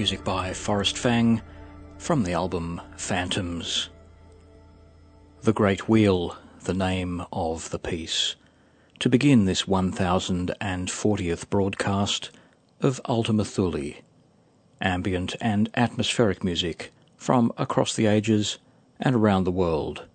Music 0.00 0.24
by 0.24 0.54
Forrest 0.54 0.96
Fang 0.96 1.42
from 1.98 2.22
the 2.22 2.32
album 2.32 2.80
Phantoms. 2.96 3.90
The 5.42 5.52
Great 5.52 5.90
Wheel, 5.90 6.38
the 6.62 6.72
name 6.72 7.22
of 7.34 7.68
the 7.68 7.78
piece. 7.78 8.34
To 9.00 9.10
begin 9.10 9.44
this 9.44 9.64
1040th 9.64 11.50
broadcast 11.50 12.30
of 12.80 12.98
Ultima 13.10 13.44
Thule, 13.44 13.92
ambient 14.80 15.36
and 15.38 15.68
atmospheric 15.74 16.42
music 16.42 16.94
from 17.18 17.52
across 17.58 17.94
the 17.94 18.06
ages 18.06 18.56
and 18.98 19.14
around 19.14 19.44
the 19.44 19.50
world, 19.50 20.06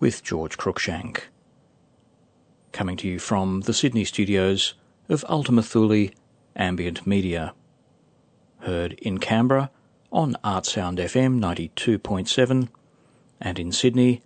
with 0.00 0.22
George 0.22 0.58
Cruikshank. 0.58 1.22
Coming 2.72 2.98
to 2.98 3.08
you 3.08 3.18
from 3.18 3.62
the 3.62 3.72
Sydney 3.72 4.04
studios 4.04 4.74
of 5.08 5.24
Ultima 5.30 5.62
Thule 5.62 6.10
Ambient 6.56 7.06
Media. 7.06 7.54
Heard 8.64 8.94
in 8.94 9.18
Canberra 9.18 9.70
on 10.10 10.38
Artsound 10.42 10.98
FM 10.98 11.38
92.7 11.38 12.68
and 13.38 13.58
in 13.58 13.70
Sydney 13.70 14.22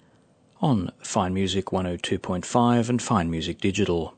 on 0.60 0.92
Fine 1.02 1.34
Music 1.34 1.66
102.5 1.66 2.88
and 2.88 3.02
Fine 3.02 3.32
Music 3.32 3.58
Digital. 3.58 4.14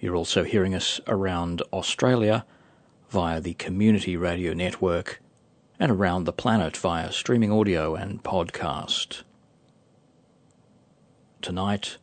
You're 0.00 0.16
also 0.16 0.44
hearing 0.44 0.74
us 0.74 0.98
around 1.06 1.60
Australia 1.74 2.46
via 3.10 3.38
the 3.38 3.52
Community 3.52 4.16
Radio 4.16 4.54
Network 4.54 5.20
and 5.78 5.92
around 5.92 6.24
the 6.24 6.32
planet 6.32 6.74
via 6.74 7.12
streaming 7.12 7.52
audio 7.52 7.94
and 7.94 8.22
podcast. 8.22 9.24
Tonight, 11.42 11.98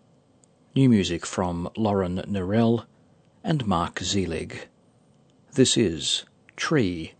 new 0.75 0.89
music 0.89 1.25
from 1.25 1.69
Loren 1.75 2.17
Nerell 2.27 2.85
and 3.43 3.65
Mark 3.65 3.95
Seelig. 3.95 4.65
This 5.53 5.75
is 5.75 6.25
Tree 6.55 7.13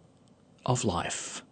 of 0.66 0.86
Life. 0.86 1.44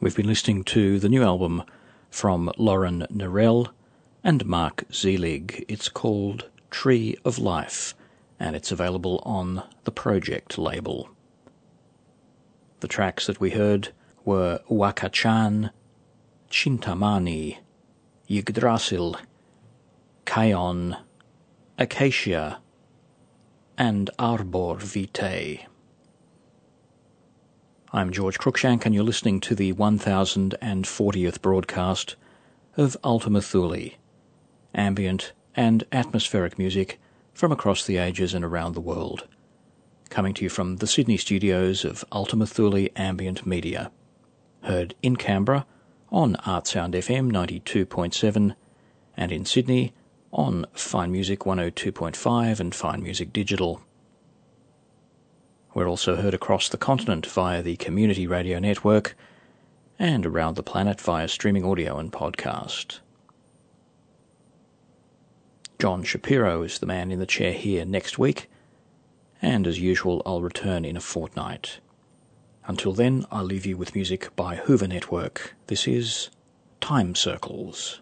We've 0.00 0.14
been 0.14 0.28
listening 0.28 0.62
to 0.64 1.00
the 1.00 1.08
new 1.08 1.24
album 1.24 1.64
from 2.08 2.52
Loren 2.56 3.04
Nerell 3.10 3.70
and 4.22 4.46
Mark 4.46 4.84
Seelig. 4.92 5.64
It's 5.66 5.88
called 5.88 6.48
Tree 6.70 7.16
of 7.24 7.40
Life 7.40 7.96
and 8.38 8.54
it's 8.54 8.70
available 8.70 9.20
on 9.26 9.64
the 9.82 9.90
Projekt 9.90 10.56
label. 10.56 11.08
The 12.78 12.86
tracks 12.86 13.26
that 13.26 13.40
we 13.40 13.50
heard 13.50 13.88
were 14.24 14.60
Wakachan, 14.70 15.70
Chintamani, 16.48 17.58
Yggdrasil, 18.28 19.16
Kion, 20.24 20.96
Acacia, 21.76 22.60
and 23.76 24.10
Arbor 24.16 24.76
Vitae. 24.76 25.66
I'm 27.90 28.12
George 28.12 28.38
Cruikshank, 28.38 28.84
and 28.84 28.94
you're 28.94 29.02
listening 29.02 29.40
to 29.40 29.54
the 29.54 29.72
1040th 29.72 31.40
broadcast 31.40 32.16
of 32.76 32.98
Ultima 33.02 33.40
Thule, 33.40 33.92
ambient 34.74 35.32
and 35.56 35.84
atmospheric 35.90 36.58
music 36.58 37.00
from 37.32 37.50
across 37.50 37.86
the 37.86 37.96
ages 37.96 38.34
and 38.34 38.44
around 38.44 38.74
the 38.74 38.82
world. 38.82 39.26
Coming 40.10 40.34
to 40.34 40.44
you 40.44 40.50
from 40.50 40.76
the 40.76 40.86
Sydney 40.86 41.16
studios 41.16 41.82
of 41.82 42.04
Ultima 42.12 42.46
Thule 42.46 42.88
Ambient 42.94 43.46
Media. 43.46 43.90
Heard 44.64 44.94
in 45.02 45.16
Canberra 45.16 45.64
on 46.12 46.34
Artsound 46.44 46.92
FM 46.92 47.32
92.7 47.32 48.54
and 49.16 49.32
in 49.32 49.46
Sydney 49.46 49.94
on 50.30 50.66
Fine 50.74 51.10
Music 51.10 51.40
102.5 51.40 52.60
and 52.60 52.74
Fine 52.74 53.02
Music 53.02 53.32
Digital. 53.32 53.80
We're 55.78 55.86
also 55.86 56.16
heard 56.16 56.34
across 56.34 56.68
the 56.68 56.76
continent 56.76 57.24
via 57.24 57.62
the 57.62 57.76
Community 57.76 58.26
Radio 58.26 58.58
Network 58.58 59.16
and 59.96 60.26
around 60.26 60.56
the 60.56 60.62
planet 60.64 61.00
via 61.00 61.28
streaming 61.28 61.64
audio 61.64 61.98
and 61.98 62.10
podcast. 62.10 62.98
John 65.78 66.02
Shapiro 66.02 66.62
is 66.62 66.80
the 66.80 66.86
man 66.86 67.12
in 67.12 67.20
the 67.20 67.26
chair 67.26 67.52
here 67.52 67.84
next 67.84 68.18
week, 68.18 68.50
and 69.40 69.68
as 69.68 69.78
usual, 69.78 70.20
I'll 70.26 70.42
return 70.42 70.84
in 70.84 70.96
a 70.96 71.00
fortnight. 71.00 71.78
Until 72.66 72.92
then, 72.92 73.24
I'll 73.30 73.44
leave 73.44 73.64
you 73.64 73.76
with 73.76 73.94
music 73.94 74.34
by 74.34 74.56
Hoover 74.56 74.88
Network. 74.88 75.54
This 75.68 75.86
is 75.86 76.28
Time 76.80 77.14
Circles. 77.14 78.00